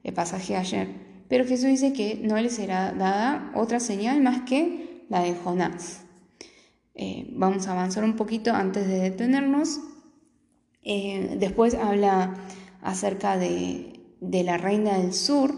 el 0.05 0.13
pasaje 0.13 0.57
ayer, 0.57 0.89
pero 1.27 1.47
Jesús 1.47 1.69
dice 1.69 1.95
que 1.95 2.21
no 2.23 2.37
les 2.37 2.53
será 2.53 2.93
dada 2.93 3.53
otra 3.55 3.81
señal 3.81 4.21
más 4.21 4.43
que 4.43 5.07
la 5.09 5.23
de 5.23 5.35
Jonás. 5.37 6.03
Eh, 6.95 7.31
vamos 7.33 7.67
a 7.67 7.73
avanzar 7.73 8.05
un 8.05 8.15
poquito 8.15 8.53
antes 8.53 8.87
de 8.87 9.01
detenernos. 9.01 9.81
Eh, 10.83 11.37
después 11.41 11.75
habla 11.75 12.35
acerca 12.83 13.39
de, 13.39 13.96
de 14.21 14.43
la 14.43 14.57
reina 14.57 14.99
del 14.99 15.13
sur, 15.13 15.55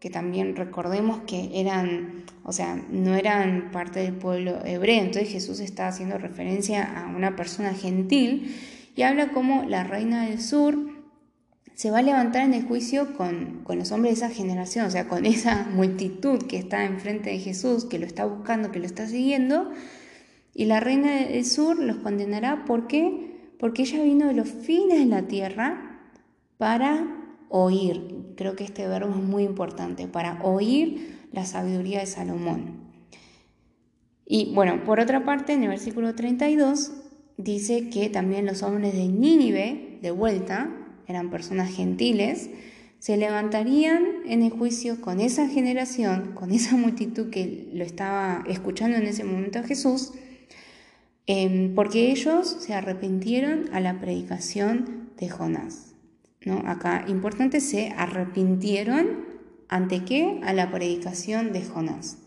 que 0.00 0.10
también 0.10 0.56
recordemos 0.56 1.20
que 1.26 1.60
eran, 1.60 2.24
o 2.44 2.52
sea, 2.52 2.76
no 2.90 3.14
eran 3.14 3.70
parte 3.70 4.00
del 4.00 4.14
pueblo 4.14 4.58
hebreo, 4.64 5.00
entonces 5.02 5.30
Jesús 5.30 5.60
está 5.60 5.88
haciendo 5.88 6.18
referencia 6.18 6.82
a 6.82 7.06
una 7.06 7.36
persona 7.36 7.72
gentil 7.72 8.56
y 8.96 9.02
habla 9.02 9.30
como 9.32 9.64
la 9.64 9.84
reina 9.84 10.26
del 10.26 10.40
sur 10.40 10.76
se 11.74 11.90
va 11.90 11.98
a 11.98 12.02
levantar 12.02 12.44
en 12.44 12.54
el 12.54 12.64
juicio 12.64 13.16
con, 13.16 13.60
con 13.64 13.78
los 13.78 13.92
hombres 13.92 14.20
de 14.20 14.26
esa 14.26 14.34
generación, 14.34 14.86
o 14.86 14.90
sea, 14.90 15.08
con 15.08 15.24
esa 15.26 15.68
multitud 15.72 16.46
que 16.46 16.58
está 16.58 16.84
enfrente 16.84 17.30
de 17.30 17.38
Jesús, 17.38 17.84
que 17.86 17.98
lo 17.98 18.06
está 18.06 18.26
buscando, 18.26 18.70
que 18.70 18.78
lo 18.78 18.86
está 18.86 19.06
siguiendo, 19.06 19.70
y 20.54 20.66
la 20.66 20.80
reina 20.80 21.12
del 21.12 21.44
sur 21.46 21.78
los 21.78 21.96
condenará, 21.98 22.64
¿por 22.66 22.86
qué? 22.86 23.52
Porque 23.58 23.82
ella 23.82 24.02
vino 24.02 24.26
de 24.26 24.34
los 24.34 24.48
fines 24.48 24.98
de 24.98 25.06
la 25.06 25.22
tierra 25.22 26.00
para 26.58 27.21
oír. 27.52 28.32
Creo 28.36 28.56
que 28.56 28.64
este 28.64 28.88
verbo 28.88 29.10
es 29.10 29.22
muy 29.22 29.44
importante 29.44 30.08
para 30.08 30.42
oír 30.42 31.26
la 31.32 31.44
sabiduría 31.44 32.00
de 32.00 32.06
Salomón. 32.06 32.82
Y 34.26 34.52
bueno, 34.54 34.82
por 34.84 34.98
otra 34.98 35.24
parte, 35.24 35.52
en 35.52 35.62
el 35.62 35.68
versículo 35.68 36.14
32 36.14 36.92
dice 37.36 37.90
que 37.90 38.08
también 38.08 38.46
los 38.46 38.62
hombres 38.62 38.94
de 38.94 39.06
Nínive, 39.08 39.98
de 40.00 40.10
vuelta, 40.10 40.70
eran 41.06 41.30
personas 41.30 41.70
gentiles, 41.70 42.48
se 42.98 43.16
levantarían 43.16 44.04
en 44.26 44.42
el 44.42 44.50
juicio 44.50 45.00
con 45.00 45.20
esa 45.20 45.48
generación, 45.48 46.32
con 46.34 46.52
esa 46.52 46.76
multitud 46.76 47.30
que 47.30 47.68
lo 47.74 47.84
estaba 47.84 48.44
escuchando 48.48 48.96
en 48.96 49.06
ese 49.06 49.24
momento 49.24 49.62
Jesús, 49.62 50.12
em, 51.26 51.74
porque 51.74 52.10
ellos 52.10 52.56
se 52.60 52.72
arrepintieron 52.74 53.68
a 53.74 53.80
la 53.80 54.00
predicación 54.00 55.10
de 55.18 55.28
Jonás. 55.28 55.91
¿No? 56.44 56.62
Acá, 56.66 57.04
importante, 57.08 57.60
se 57.60 57.90
arrepintieron 57.90 59.24
ante 59.68 60.04
qué? 60.04 60.40
A 60.44 60.52
la 60.52 60.70
predicación 60.70 61.52
de 61.52 61.64
Jonás. 61.64 62.18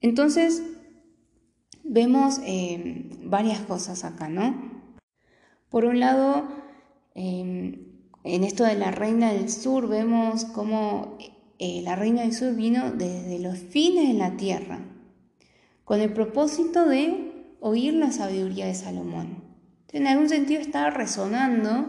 Entonces, 0.00 0.62
vemos 1.82 2.40
eh, 2.44 3.10
varias 3.22 3.60
cosas 3.60 4.04
acá, 4.04 4.28
¿no? 4.28 4.72
Por 5.70 5.84
un 5.84 6.00
lado, 6.00 6.48
em, 7.14 7.86
en 8.24 8.44
esto 8.44 8.64
de 8.64 8.74
la 8.74 8.90
reina 8.90 9.32
del 9.32 9.48
sur, 9.48 9.88
vemos 9.88 10.44
cómo 10.44 11.18
eh, 11.58 11.82
la 11.82 11.96
reina 11.96 12.22
del 12.22 12.32
sur 12.32 12.54
vino 12.54 12.90
desde 12.90 13.38
los 13.38 13.58
fines 13.58 14.08
de 14.08 14.14
la 14.14 14.36
tierra, 14.36 14.80
con 15.84 16.00
el 16.00 16.12
propósito 16.12 16.86
de 16.86 17.32
oír 17.60 17.94
la 17.94 18.12
sabiduría 18.12 18.66
de 18.66 18.74
Salomón. 18.74 19.42
En 19.92 20.06
algún 20.06 20.28
sentido 20.28 20.60
está 20.60 20.90
resonando 20.90 21.88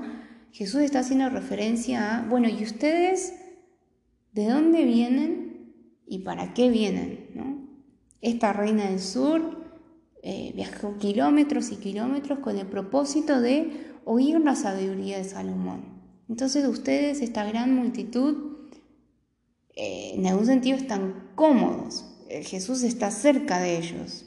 Jesús 0.55 0.83
está 0.83 0.99
haciendo 0.99 1.27
referencia 1.27 2.15
a, 2.15 2.29
bueno, 2.29 2.47
¿y 2.47 2.63
ustedes 2.63 3.33
de 4.31 4.47
dónde 4.47 4.85
vienen 4.85 5.73
y 6.07 6.19
para 6.19 6.53
qué 6.53 6.69
vienen? 6.69 7.83
Esta 8.21 8.53
reina 8.53 8.85
del 8.85 9.01
sur 9.01 9.65
eh, 10.23 10.53
viajó 10.55 10.97
kilómetros 10.97 11.73
y 11.73 11.75
kilómetros 11.75 12.39
con 12.39 12.57
el 12.57 12.67
propósito 12.67 13.41
de 13.41 13.95
oír 14.05 14.39
la 14.39 14.55
sabiduría 14.55 15.17
de 15.17 15.25
Salomón. 15.25 16.01
Entonces 16.29 16.65
ustedes, 16.65 17.21
esta 17.21 17.43
gran 17.43 17.75
multitud, 17.75 18.55
eh, 19.75 20.13
en 20.15 20.25
algún 20.25 20.45
sentido 20.45 20.77
están 20.77 21.31
cómodos. 21.35 22.05
Eh, 22.29 22.43
Jesús 22.43 22.83
está 22.83 23.11
cerca 23.11 23.59
de 23.59 23.77
ellos. 23.77 24.25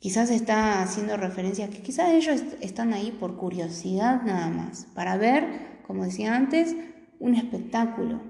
Quizás 0.00 0.30
está 0.30 0.82
haciendo 0.82 1.18
referencia 1.18 1.68
que 1.68 1.82
quizás 1.82 2.08
ellos 2.08 2.42
están 2.62 2.94
ahí 2.94 3.12
por 3.12 3.36
curiosidad 3.36 4.22
nada 4.22 4.48
más, 4.48 4.86
para 4.94 5.18
ver, 5.18 5.82
como 5.86 6.04
decía 6.04 6.34
antes, 6.34 6.74
un 7.18 7.34
espectáculo. 7.34 8.22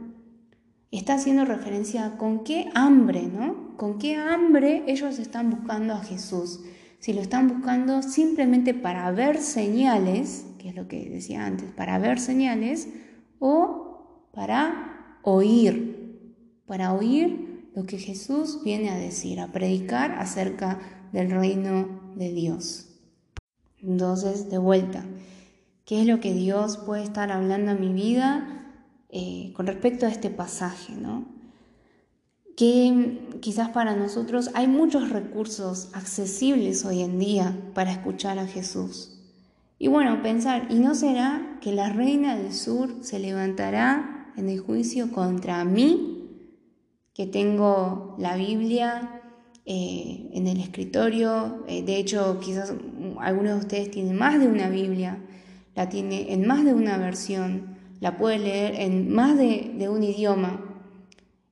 Está 0.90 1.14
haciendo 1.14 1.44
referencia 1.44 2.06
a 2.06 2.18
con 2.18 2.42
qué 2.42 2.68
hambre, 2.74 3.28
¿no? 3.28 3.76
Con 3.76 4.00
qué 4.00 4.16
hambre 4.16 4.82
ellos 4.88 5.20
están 5.20 5.48
buscando 5.50 5.94
a 5.94 6.02
Jesús. 6.02 6.58
Si 6.98 7.12
lo 7.12 7.20
están 7.20 7.46
buscando 7.46 8.02
simplemente 8.02 8.74
para 8.74 9.08
ver 9.12 9.38
señales, 9.38 10.46
que 10.58 10.70
es 10.70 10.74
lo 10.74 10.88
que 10.88 11.08
decía 11.08 11.46
antes, 11.46 11.70
para 11.70 12.00
ver 12.00 12.18
señales, 12.18 12.88
o 13.38 14.26
para 14.34 15.20
oír, 15.22 16.34
para 16.66 16.92
oír 16.92 17.49
lo 17.74 17.84
que 17.84 17.98
Jesús 17.98 18.60
viene 18.64 18.90
a 18.90 18.96
decir, 18.96 19.40
a 19.40 19.52
predicar 19.52 20.12
acerca 20.12 20.74
de 20.74 21.00
del 21.12 21.30
reino 21.30 22.12
de 22.14 22.32
Dios. 22.32 22.86
Entonces, 23.82 24.50
de 24.50 24.58
vuelta, 24.58 25.04
¿qué 25.84 26.02
es 26.02 26.06
lo 26.06 26.20
que 26.20 26.34
Dios 26.34 26.78
puede 26.78 27.02
estar 27.02 27.32
hablando 27.32 27.72
a 27.72 27.74
mi 27.74 27.92
vida 27.92 28.76
eh, 29.08 29.52
con 29.54 29.66
respecto 29.66 30.06
a 30.06 30.10
este 30.10 30.30
pasaje? 30.30 30.94
¿no? 30.94 31.26
Que 32.56 33.28
quizás 33.40 33.70
para 33.70 33.96
nosotros 33.96 34.50
hay 34.54 34.68
muchos 34.68 35.10
recursos 35.10 35.88
accesibles 35.94 36.84
hoy 36.84 37.00
en 37.00 37.18
día 37.18 37.56
para 37.74 37.92
escuchar 37.92 38.38
a 38.38 38.46
Jesús. 38.46 39.16
Y 39.78 39.88
bueno, 39.88 40.22
pensar, 40.22 40.66
¿y 40.70 40.74
no 40.74 40.94
será 40.94 41.58
que 41.62 41.72
la 41.72 41.88
reina 41.88 42.36
del 42.36 42.52
sur 42.52 42.96
se 43.00 43.18
levantará 43.18 44.30
en 44.36 44.50
el 44.50 44.60
juicio 44.60 45.10
contra 45.10 45.64
mí, 45.64 46.19
que 47.20 47.26
tengo 47.26 48.16
la 48.16 48.34
Biblia 48.34 49.20
eh, 49.66 50.30
en 50.32 50.46
el 50.46 50.58
escritorio. 50.58 51.66
Eh, 51.68 51.82
de 51.82 51.96
hecho, 51.98 52.40
quizás 52.40 52.72
algunos 53.18 53.52
de 53.52 53.58
ustedes 53.58 53.90
tienen 53.90 54.16
más 54.16 54.40
de 54.40 54.48
una 54.48 54.70
Biblia, 54.70 55.18
la 55.74 55.90
tiene 55.90 56.32
en 56.32 56.46
más 56.46 56.64
de 56.64 56.72
una 56.72 56.96
versión, 56.96 57.76
la 58.00 58.16
puede 58.16 58.38
leer 58.38 58.74
en 58.80 59.12
más 59.12 59.36
de, 59.36 59.70
de 59.76 59.90
un 59.90 60.02
idioma 60.02 60.64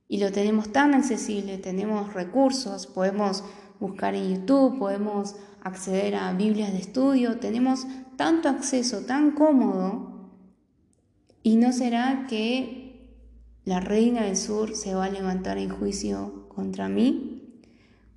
y 0.07 0.17
lo 0.17 0.31
tenemos 0.31 0.71
tan 0.71 0.95
accesible, 0.95 1.59
tenemos 1.59 2.15
recursos, 2.15 2.87
podemos 2.87 3.43
buscar 3.79 4.15
en 4.15 4.37
YouTube, 4.37 4.79
podemos 4.79 5.35
acceder 5.61 6.15
a 6.15 6.33
Biblias 6.33 6.71
de 6.71 6.79
estudio, 6.79 7.37
tenemos 7.37 7.85
tanto 8.15 8.49
acceso 8.49 9.01
tan 9.01 9.33
cómodo 9.33 10.31
y 11.43 11.57
no 11.57 11.71
será 11.71 12.25
que 12.27 12.78
la 13.69 13.79
reina 13.79 14.23
del 14.23 14.35
sur 14.35 14.75
se 14.75 14.95
va 14.95 15.05
a 15.05 15.11
levantar 15.11 15.59
en 15.59 15.69
juicio 15.69 16.47
contra 16.47 16.89
mí. 16.89 17.61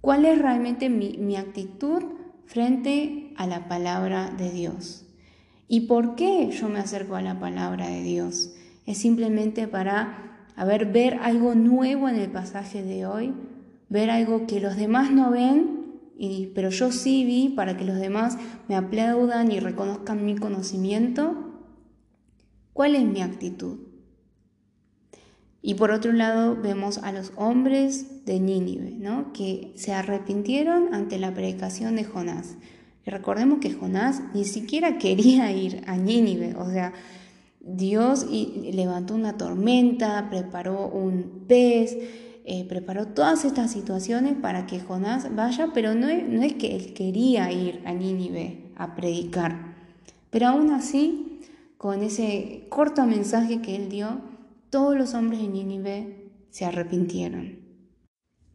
¿Cuál 0.00 0.24
es 0.24 0.38
realmente 0.38 0.88
mi, 0.88 1.36
actitud 1.36 2.02
frente 2.46 3.34
a 3.36 3.46
la 3.46 3.68
palabra 3.68 4.30
de 4.30 4.50
Dios? 4.50 5.04
¿Y 5.68 5.82
por 5.82 6.14
qué 6.14 6.48
yo 6.50 6.70
me 6.70 6.78
acerco 6.78 7.16
a 7.16 7.20
la 7.20 7.38
palabra 7.38 7.88
de 7.88 8.02
Dios? 8.02 8.54
Es 8.86 8.96
simplemente 8.96 9.68
para 9.68 10.48
a 10.56 10.64
ver, 10.64 10.86
ver 10.90 11.18
algo 11.22 11.54
nuevo 11.54 12.08
en 12.08 12.16
el 12.16 12.30
pasaje 12.30 12.82
de 12.82 13.04
hoy, 13.04 13.34
ver 13.90 14.08
algo 14.08 14.46
que 14.46 14.58
los 14.58 14.76
demás 14.76 15.10
no 15.10 15.30
ven 15.30 15.82
pero 16.54 16.70
yo 16.70 16.92
sí 16.92 17.24
vi 17.26 17.48
para 17.50 17.76
que 17.76 17.84
los 17.84 17.98
demás 17.98 18.38
me 18.68 18.76
aplaudan 18.76 19.52
y 19.52 19.58
reconozcan 19.58 20.24
mi 20.24 20.36
conocimiento. 20.36 21.34
¿Cuál 22.72 22.94
es 22.94 23.04
mi 23.04 23.20
actitud? 23.20 23.91
Y 25.62 25.74
por 25.74 25.92
otro 25.92 26.12
lado 26.12 26.56
vemos 26.60 26.98
a 26.98 27.12
los 27.12 27.32
hombres 27.36 28.24
de 28.26 28.40
Nínive, 28.40 28.90
¿no? 28.98 29.32
que 29.32 29.72
se 29.76 29.92
arrepintieron 29.92 30.92
ante 30.92 31.18
la 31.18 31.32
predicación 31.32 31.94
de 31.94 32.04
Jonás. 32.04 32.56
Y 33.06 33.10
recordemos 33.10 33.60
que 33.60 33.72
Jonás 33.72 34.22
ni 34.34 34.44
siquiera 34.44 34.98
quería 34.98 35.52
ir 35.52 35.82
a 35.86 35.96
Nínive, 35.96 36.56
o 36.56 36.68
sea, 36.68 36.92
Dios 37.64 38.26
levantó 38.28 39.14
una 39.14 39.36
tormenta, 39.36 40.26
preparó 40.28 40.88
un 40.88 41.44
pez, 41.46 41.96
eh, 42.44 42.64
preparó 42.68 43.06
todas 43.06 43.44
estas 43.44 43.70
situaciones 43.70 44.34
para 44.34 44.66
que 44.66 44.80
Jonás 44.80 45.32
vaya, 45.36 45.68
pero 45.72 45.94
no 45.94 46.08
es, 46.08 46.28
no 46.28 46.42
es 46.42 46.54
que 46.54 46.74
él 46.74 46.92
quería 46.92 47.52
ir 47.52 47.80
a 47.84 47.92
Nínive 47.92 48.72
a 48.74 48.96
predicar. 48.96 49.76
Pero 50.30 50.48
aún 50.48 50.70
así, 50.72 51.40
con 51.78 52.02
ese 52.02 52.66
corto 52.68 53.06
mensaje 53.06 53.60
que 53.60 53.76
él 53.76 53.88
dio, 53.88 54.31
todos 54.72 54.96
los 54.96 55.12
hombres 55.12 55.42
de 55.42 55.48
Nínive 55.48 56.32
se 56.48 56.64
arrepintieron. 56.64 57.58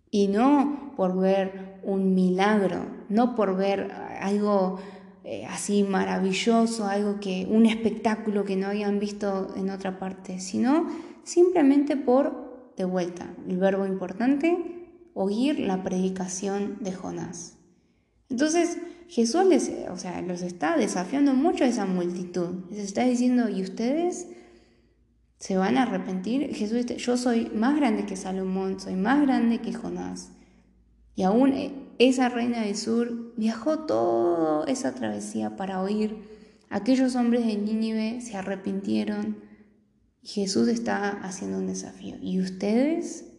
Y 0.10 0.30
no 0.30 0.94
por 0.98 1.16
ver 1.16 1.80
un 1.84 2.16
milagro, 2.16 2.88
no 3.08 3.36
por 3.36 3.56
ver 3.56 3.92
algo 4.20 4.80
eh, 5.24 5.46
así 5.46 5.84
maravilloso, 5.84 6.88
algo 6.88 7.20
que 7.20 7.48
un 7.48 7.68
espectáculo 7.68 8.46
que 8.46 8.56
no 8.56 8.66
habían 8.66 8.98
visto 8.98 9.54
en 9.56 9.70
otra 9.70 10.00
parte, 10.00 10.40
sino 10.40 10.88
simplemente 11.24 11.96
por 11.96 12.74
de 12.76 12.86
vuelta, 12.86 13.36
el 13.48 13.58
verbo 13.58 13.86
importante, 13.86 14.88
oír 15.14 15.60
la 15.60 15.84
predicación 15.84 16.78
de 16.80 16.94
Jonás. 16.94 17.58
Entonces 18.30 18.80
Jesús 19.08 19.46
les, 19.46 19.72
o 19.92 19.98
sea, 19.98 20.20
los 20.24 20.42
está 20.42 20.78
desafiando 20.78 21.36
mucho 21.36 21.64
a 21.64 21.68
esa 21.68 21.86
multitud. 21.86 22.66
Les 22.72 22.80
está 22.80 23.04
diciendo, 23.04 23.50
¿y 23.50 23.62
ustedes 23.62 24.30
se 25.40 25.58
van 25.58 25.78
a 25.78 25.84
arrepentir? 25.84 26.54
Jesús 26.54 26.78
dice, 26.78 26.98
yo 26.98 27.18
soy 27.18 27.52
más 27.54 27.76
grande 27.76 28.06
que 28.06 28.16
Salomón, 28.16 28.80
soy 28.80 28.96
más 28.96 29.22
grande 29.22 29.60
que 29.60 29.74
Jonás. 29.74 30.32
Y 31.16 31.24
aún 31.24 31.54
esa 32.00 32.30
reina 32.30 32.62
del 32.62 32.76
sur 32.76 33.34
viajó 33.38 33.80
toda 33.80 34.66
esa 34.66 34.94
travesía 34.94 35.56
para 35.56 35.82
oír. 35.82 36.18
Aquellos 36.70 37.16
hombres 37.16 37.46
de 37.46 37.56
Nínive 37.56 38.22
se 38.22 38.38
arrepintieron, 38.38 39.38
Jesús 40.22 40.68
está 40.68 41.10
haciendo 41.22 41.60
un 41.60 41.68
desafío. 41.68 42.18
¿Y 42.22 42.42
ustedes? 42.42 43.34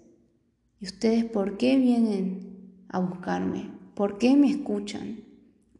¿Y 0.80 0.86
ustedes 0.86 1.24
por 1.24 1.58
qué 1.58 1.76
vienen 1.76 2.86
a 2.88 2.98
buscarme? 3.00 3.70
¿Por 3.94 4.16
qué 4.16 4.36
me 4.36 4.50
escuchan? 4.50 5.24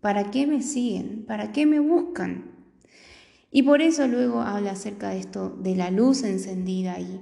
¿Para 0.00 0.30
qué 0.30 0.46
me 0.46 0.62
siguen? 0.62 1.24
¿Para 1.26 1.50
qué 1.52 1.64
me 1.64 1.80
buscan? 1.80 2.47
Y 3.50 3.62
por 3.62 3.80
eso 3.80 4.06
luego 4.06 4.40
habla 4.40 4.72
acerca 4.72 5.10
de 5.10 5.20
esto, 5.20 5.50
de 5.50 5.74
la 5.74 5.90
luz 5.90 6.22
encendida 6.22 7.00
y 7.00 7.20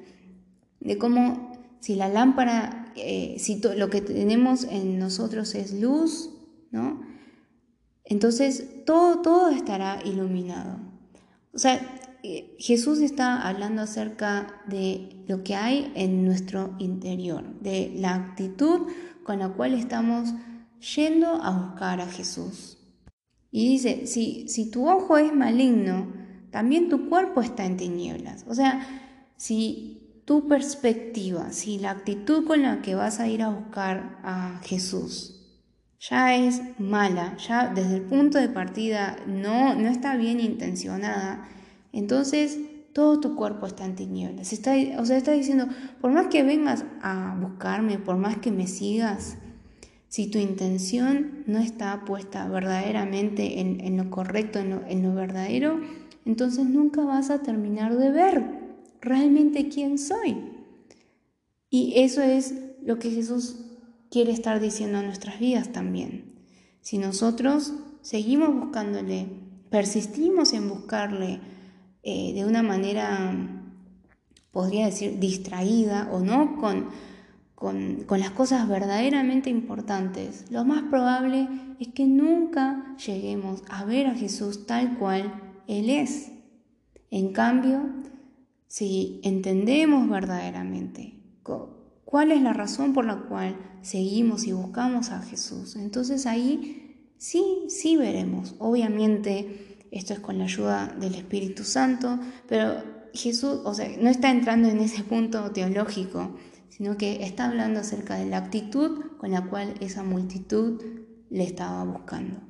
de 0.80 0.98
cómo 0.98 1.52
si 1.80 1.94
la 1.94 2.08
lámpara, 2.08 2.92
eh, 2.96 3.36
si 3.38 3.60
lo 3.60 3.90
que 3.90 4.00
tenemos 4.00 4.64
en 4.64 4.98
nosotros 4.98 5.54
es 5.54 5.72
luz, 5.72 6.30
¿no? 6.70 7.00
Entonces 8.04 8.84
todo, 8.84 9.20
todo 9.22 9.50
estará 9.50 10.00
iluminado. 10.04 10.78
O 11.52 11.58
sea, 11.58 11.80
eh, 12.22 12.56
Jesús 12.58 13.00
está 13.00 13.46
hablando 13.46 13.82
acerca 13.82 14.62
de 14.66 15.24
lo 15.28 15.44
que 15.44 15.54
hay 15.54 15.92
en 15.94 16.24
nuestro 16.24 16.74
interior, 16.78 17.44
de 17.60 17.92
la 17.96 18.14
actitud 18.14 18.88
con 19.22 19.38
la 19.38 19.50
cual 19.50 19.74
estamos 19.74 20.34
yendo 20.96 21.28
a 21.42 21.50
buscar 21.50 22.00
a 22.00 22.06
Jesús. 22.06 22.75
Y 23.56 23.70
dice, 23.70 24.06
si, 24.06 24.46
si 24.48 24.70
tu 24.70 24.86
ojo 24.86 25.16
es 25.16 25.34
maligno, 25.34 26.12
también 26.50 26.90
tu 26.90 27.08
cuerpo 27.08 27.40
está 27.40 27.64
en 27.64 27.78
tinieblas. 27.78 28.44
O 28.46 28.54
sea, 28.54 28.86
si 29.38 30.20
tu 30.26 30.46
perspectiva, 30.46 31.52
si 31.52 31.78
la 31.78 31.92
actitud 31.92 32.46
con 32.46 32.60
la 32.60 32.82
que 32.82 32.94
vas 32.94 33.18
a 33.18 33.28
ir 33.28 33.40
a 33.40 33.48
buscar 33.48 34.20
a 34.22 34.60
Jesús 34.62 35.32
ya 35.98 36.36
es 36.36 36.60
mala, 36.78 37.38
ya 37.38 37.68
desde 37.68 37.96
el 37.96 38.02
punto 38.02 38.36
de 38.36 38.50
partida 38.50 39.16
no, 39.26 39.74
no 39.74 39.88
está 39.88 40.16
bien 40.16 40.38
intencionada, 40.38 41.48
entonces 41.94 42.58
todo 42.92 43.20
tu 43.20 43.36
cuerpo 43.36 43.66
está 43.66 43.86
en 43.86 43.94
tinieblas. 43.94 44.52
Está, 44.52 44.74
o 44.98 45.06
sea, 45.06 45.16
está 45.16 45.32
diciendo, 45.32 45.66
por 46.02 46.12
más 46.12 46.26
que 46.26 46.42
vengas 46.42 46.84
a 47.00 47.34
buscarme, 47.40 47.98
por 47.98 48.18
más 48.18 48.36
que 48.36 48.50
me 48.50 48.66
sigas, 48.66 49.38
si 50.16 50.28
tu 50.28 50.38
intención 50.38 51.44
no 51.46 51.58
está 51.58 52.06
puesta 52.06 52.48
verdaderamente 52.48 53.60
en, 53.60 53.98
lo 53.98 54.08
correcto, 54.08 54.58
en 54.58 55.02
lo, 55.02 55.14
verdadero, 55.14 55.78
entonces 56.24 56.64
nunca 56.64 57.04
vas 57.04 57.28
a 57.28 57.42
terminar 57.42 57.98
de 57.98 58.10
ver 58.10 58.44
realmente 59.02 59.68
quién 59.68 59.98
soy. 59.98 60.38
Y 61.68 62.00
eso 62.00 62.22
es 62.22 62.54
lo 62.82 62.98
que 62.98 63.10
Jesús 63.10 63.56
quiere 64.10 64.32
estar 64.32 64.58
diciendo 64.58 64.96
a 64.96 65.02
nuestras 65.02 65.38
vidas 65.38 65.70
también. 65.70 66.46
Si 66.80 66.96
nosotros 66.96 67.74
seguimos 68.00 68.54
buscándole, 68.58 69.26
persistimos 69.68 70.54
en 70.54 70.70
buscarle, 70.70 71.40
eh, 72.02 72.32
de 72.32 72.46
una 72.46 72.62
manera, 72.62 73.36
podría 74.50 74.86
decir, 74.86 75.18
distraída 75.18 76.08
o 76.10 76.20
no, 76.20 76.56
con, 76.56 76.86
con, 77.56 78.04
las 78.10 78.30
cosas 78.32 78.68
verdaderamente 78.68 79.48
importantes, 79.48 80.44
lo 80.50 80.64
más 80.64 80.82
probable 80.84 81.48
es 81.80 81.88
que 81.88 82.06
nunca 82.06 82.94
lleguemos 83.04 83.62
a 83.70 83.84
ver 83.86 84.06
a 84.06 84.14
Jesús 84.14 84.66
tal 84.66 84.98
cual 84.98 85.62
Él 85.66 85.88
es. 85.88 86.30
En 87.10 87.32
cambio, 87.32 87.80
si 88.68 89.20
entendemos 89.24 90.08
verdaderamente 90.08 91.14
cuál 92.04 92.30
es 92.30 92.42
la 92.42 92.52
razón 92.52 92.92
por 92.92 93.06
la 93.06 93.22
cual 93.22 93.56
seguimos 93.80 94.46
y 94.46 94.52
buscamos 94.52 95.10
a 95.10 95.22
Jesús, 95.22 95.76
entonces 95.76 96.26
ahí 96.26 97.10
sí, 97.16 97.64
sí 97.68 97.96
veremos. 97.96 98.54
Obviamente, 98.58 99.86
esto 99.90 100.12
es 100.12 100.20
con 100.20 100.36
la 100.36 100.44
ayuda 100.44 100.94
del 101.00 101.14
Espíritu 101.14 101.64
Santo, 101.64 102.18
pero 102.48 102.82
Jesús, 103.14 103.60
o 103.64 103.72
sea, 103.72 103.88
no 103.98 104.10
está 104.10 104.30
entrando 104.30 104.68
en 104.68 104.80
ese 104.80 105.04
punto 105.04 105.52
teológico, 105.52 106.36
sino 106.68 106.96
que 106.96 107.24
está 107.24 107.46
hablando 107.46 107.80
acerca 107.80 108.16
de 108.16 108.26
la 108.26 108.38
actitud 108.38 109.00
con 109.18 109.30
la 109.30 109.46
cual 109.48 109.74
esa 109.80 110.02
multitud 110.02 110.80
le 111.30 111.44
estaba 111.44 111.84
buscando. 111.84 112.40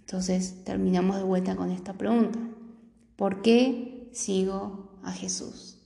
Entonces 0.00 0.64
terminamos 0.64 1.16
de 1.16 1.22
vuelta 1.22 1.56
con 1.56 1.70
esta 1.70 1.94
pregunta. 1.94 2.38
¿Por 3.16 3.42
qué 3.42 4.08
sigo 4.12 4.98
a 5.02 5.12
Jesús? 5.12 5.78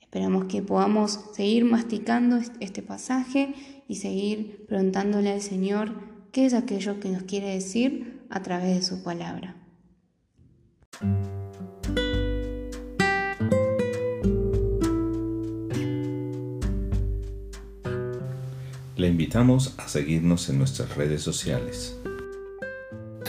Esperamos 0.00 0.46
que 0.46 0.62
podamos 0.62 1.20
seguir 1.34 1.64
masticando 1.64 2.38
este 2.60 2.82
pasaje 2.82 3.54
y 3.88 3.96
seguir 3.96 4.64
preguntándole 4.66 5.32
al 5.32 5.42
Señor 5.42 5.92
qué 6.32 6.46
es 6.46 6.54
aquello 6.54 7.00
que 7.00 7.10
nos 7.10 7.24
quiere 7.24 7.54
decir 7.54 8.24
a 8.30 8.42
través 8.42 8.76
de 8.76 8.82
su 8.82 9.02
palabra. 9.02 9.56
Le 18.96 19.08
invitamos 19.08 19.74
a 19.78 19.88
seguirnos 19.88 20.48
en 20.48 20.58
nuestras 20.58 20.96
redes 20.96 21.22
sociales 21.22 22.00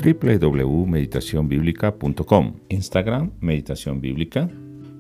www.meditacionbiblica.com 0.02 2.56
Instagram 2.70 3.32
Meditación 3.42 4.00
Bíblica 4.00 4.50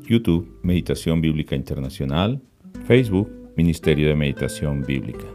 YouTube 0.03 0.59
Meditación 0.63 1.21
Bíblica 1.21 1.55
Internacional 1.55 2.41
Facebook 2.85 3.31
Ministerio 3.55 4.09
de 4.09 4.15
Meditación 4.15 4.81
Bíblica 4.81 5.27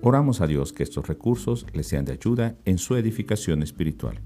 Oramos 0.00 0.40
a 0.40 0.46
Dios 0.46 0.72
que 0.72 0.84
estos 0.84 1.08
recursos 1.08 1.66
les 1.74 1.86
sean 1.86 2.04
de 2.04 2.12
ayuda 2.12 2.56
en 2.64 2.78
su 2.78 2.94
edificación 2.94 3.62
espiritual. 3.62 4.20